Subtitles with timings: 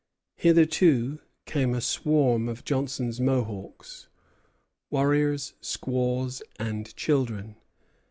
[0.35, 4.07] Hither, too, came a swarm of Johnson's Mohawks,
[4.89, 7.55] warriors, squaws, and children.